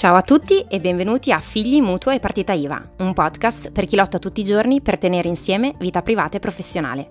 [0.00, 3.96] Ciao a tutti e benvenuti a Figli, Mutuo e Partita IVA, un podcast per chi
[3.96, 7.10] lotta tutti i giorni per tenere insieme vita privata e professionale.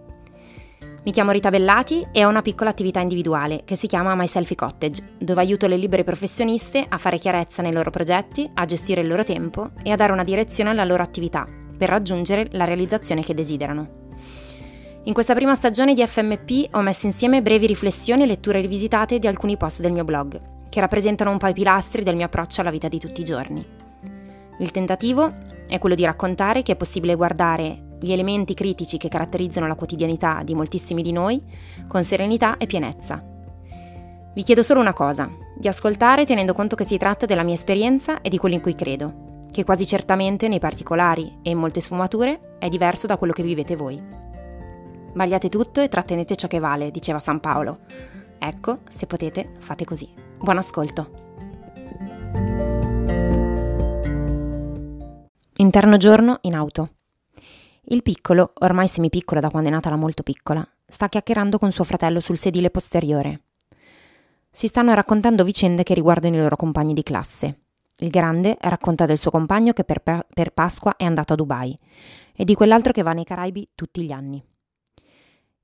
[1.03, 4.55] Mi chiamo Rita Bellati e ho una piccola attività individuale che si chiama My Selfie
[4.55, 9.07] Cottage, dove aiuto le libere professioniste a fare chiarezza nei loro progetti, a gestire il
[9.07, 13.35] loro tempo e a dare una direzione alla loro attività per raggiungere la realizzazione che
[13.35, 13.87] desiderano.
[15.03, 19.27] In questa prima stagione di FMP ho messo insieme brevi riflessioni e letture rivisitate di
[19.27, 22.69] alcuni post del mio blog, che rappresentano un po' i pilastri del mio approccio alla
[22.69, 23.65] vita di tutti i giorni.
[24.59, 25.33] Il tentativo
[25.67, 30.41] è quello di raccontare che è possibile guardare gli elementi critici che caratterizzano la quotidianità
[30.43, 31.41] di moltissimi di noi
[31.87, 33.23] con serenità e pienezza.
[34.33, 38.21] Vi chiedo solo una cosa, di ascoltare tenendo conto che si tratta della mia esperienza
[38.21, 42.55] e di quello in cui credo, che quasi certamente nei particolari e in molte sfumature
[42.59, 44.01] è diverso da quello che vivete voi.
[45.13, 47.77] Vagliate tutto e trattenete ciò che vale, diceva San Paolo.
[48.37, 50.28] Ecco, se potete, fate così.
[50.41, 51.11] Buon ascolto.
[55.57, 56.91] Interno giorno in auto.
[57.83, 61.83] Il piccolo, ormai semipiccolo da quando è nata la molto piccola, sta chiacchierando con suo
[61.83, 63.41] fratello sul sedile posteriore.
[64.49, 67.59] Si stanno raccontando vicende che riguardano i loro compagni di classe.
[67.97, 71.77] Il grande racconta del suo compagno che per, per Pasqua è andato a Dubai
[72.33, 74.41] e di quell'altro che va nei Caraibi tutti gli anni.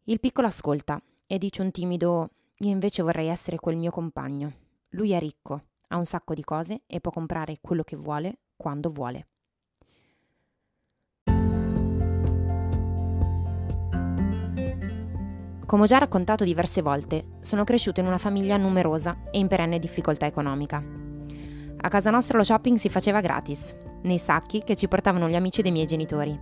[0.03, 4.63] Il piccolo ascolta e dice un timido Io invece vorrei essere quel mio compagno.
[4.95, 8.89] Lui è ricco, ha un sacco di cose e può comprare quello che vuole quando
[8.89, 9.27] vuole.
[15.65, 19.79] Come ho già raccontato diverse volte, sono cresciuto in una famiglia numerosa e in perenne
[19.79, 20.81] difficoltà economica.
[21.77, 25.61] A casa nostra lo shopping si faceva gratis, nei sacchi che ci portavano gli amici
[25.61, 26.39] dei miei genitori.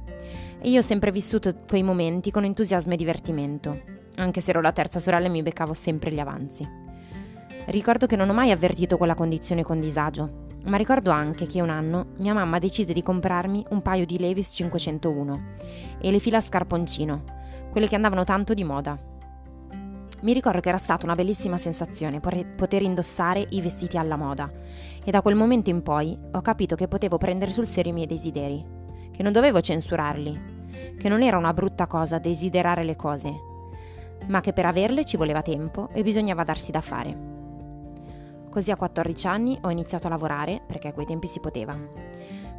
[0.62, 3.82] E io ho sempre vissuto quei momenti con entusiasmo e divertimento,
[4.18, 6.83] anche se ero la terza sorella e mi beccavo sempre gli avanzi.
[7.66, 11.70] Ricordo che non ho mai avvertito quella condizione con disagio, ma ricordo anche che un
[11.70, 15.42] anno mia mamma decise di comprarmi un paio di Levis 501
[16.00, 17.24] e le fila scarponcino,
[17.72, 19.00] quelle che andavano tanto di moda.
[20.22, 24.52] Mi ricordo che era stata una bellissima sensazione poter indossare i vestiti alla moda
[25.04, 28.08] e da quel momento in poi ho capito che potevo prendere sul serio i miei
[28.08, 28.64] desideri,
[29.12, 33.34] che non dovevo censurarli, che non era una brutta cosa desiderare le cose,
[34.28, 37.33] ma che per averle ci voleva tempo e bisognava darsi da fare.
[38.54, 41.76] Così a 14 anni ho iniziato a lavorare, perché a quei tempi si poteva.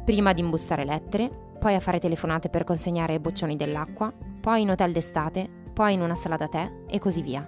[0.03, 4.11] Prima ad imbustare lettere, poi a fare telefonate per consegnare boccioni dell'acqua,
[4.41, 7.47] poi in hotel d'estate, poi in una sala da tè e così via.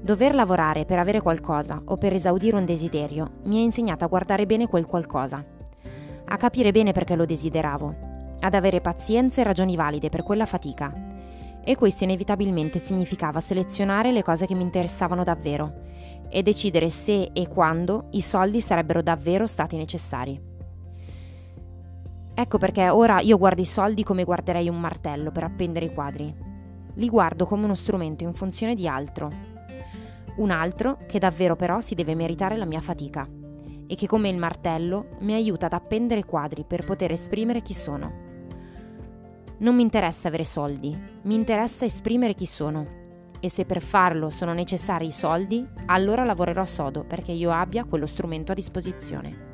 [0.00, 4.46] Dover lavorare per avere qualcosa o per esaudire un desiderio mi ha insegnato a guardare
[4.46, 5.44] bene quel qualcosa,
[6.24, 7.96] a capire bene perché lo desideravo,
[8.38, 10.92] ad avere pazienza e ragioni valide per quella fatica.
[11.64, 15.86] E questo inevitabilmente significava selezionare le cose che mi interessavano davvero
[16.30, 20.40] e decidere se e quando i soldi sarebbero davvero stati necessari.
[22.34, 26.32] Ecco perché ora io guardo i soldi come guarderei un martello per appendere i quadri.
[26.94, 29.30] Li guardo come uno strumento in funzione di altro.
[30.36, 33.26] Un altro che davvero però si deve meritare la mia fatica
[33.90, 38.26] e che come il martello mi aiuta ad appendere quadri per poter esprimere chi sono.
[39.58, 42.97] Non mi interessa avere soldi, mi interessa esprimere chi sono
[43.40, 48.06] e se per farlo sono necessari i soldi, allora lavorerò sodo perché io abbia quello
[48.06, 49.46] strumento a disposizione.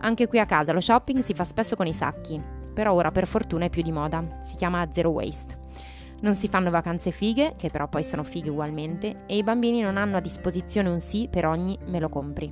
[0.00, 2.42] Anche qui a casa lo shopping si fa spesso con i sacchi,
[2.72, 5.62] però ora per fortuna è più di moda, si chiama zero waste.
[6.20, 9.96] Non si fanno vacanze fighe, che però poi sono fighe ugualmente, e i bambini non
[9.96, 12.50] hanno a disposizione un sì per ogni me lo compri.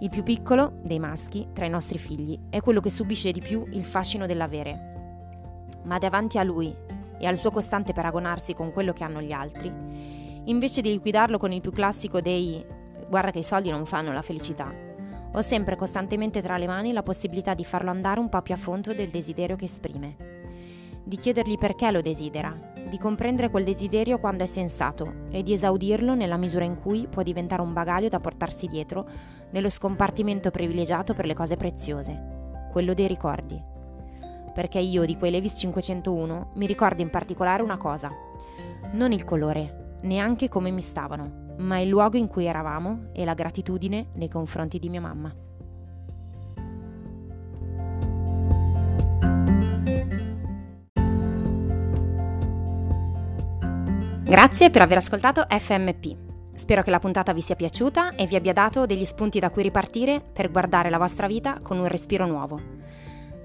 [0.00, 3.64] Il più piccolo, dei maschi, tra i nostri figli, è quello che subisce di più
[3.70, 5.76] il fascino dell'avere.
[5.84, 6.72] Ma davanti a lui
[7.18, 9.72] e al suo costante paragonarsi con quello che hanno gli altri,
[10.44, 12.64] invece di liquidarlo con il più classico dei
[13.08, 14.72] guarda che i soldi non fanno la felicità,
[15.32, 18.58] ho sempre costantemente tra le mani la possibilità di farlo andare un po' più a
[18.58, 20.16] fondo del desiderio che esprime,
[21.04, 22.54] di chiedergli perché lo desidera,
[22.88, 27.22] di comprendere quel desiderio quando è sensato e di esaudirlo nella misura in cui può
[27.22, 29.06] diventare un bagaglio da portarsi dietro
[29.50, 33.76] nello scompartimento privilegiato per le cose preziose, quello dei ricordi
[34.58, 38.10] perché io di quei Levis 501 mi ricordo in particolare una cosa.
[38.90, 43.34] Non il colore, neanche come mi stavano, ma il luogo in cui eravamo e la
[43.34, 45.32] gratitudine nei confronti di mia mamma.
[54.24, 56.16] Grazie per aver ascoltato FMP.
[56.54, 59.62] Spero che la puntata vi sia piaciuta e vi abbia dato degli spunti da cui
[59.62, 62.78] ripartire per guardare la vostra vita con un respiro nuovo.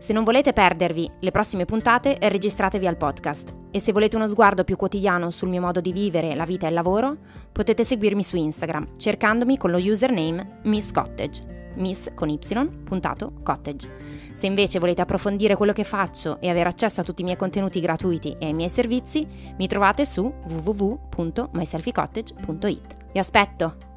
[0.03, 3.53] Se non volete perdervi le prossime puntate, registratevi al podcast.
[3.71, 6.67] E se volete uno sguardo più quotidiano sul mio modo di vivere la vita e
[6.67, 7.15] il lavoro,
[7.53, 11.71] potete seguirmi su Instagram cercandomi con lo username Miss Cottage.
[11.75, 12.37] Miss con y,
[12.83, 13.89] puntato, cottage.
[14.33, 17.79] Se invece volete approfondire quello che faccio e avere accesso a tutti i miei contenuti
[17.79, 19.25] gratuiti e ai miei servizi,
[19.57, 20.29] mi trovate su
[20.65, 22.95] www.myselfiecottage.it.
[23.13, 23.92] Vi aspetto!